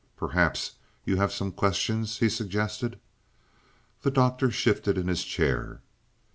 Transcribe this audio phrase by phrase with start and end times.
[0.17, 2.99] "Perhaps you have some questions," he suggested.
[4.01, 5.81] The Doctor shifted in his chair.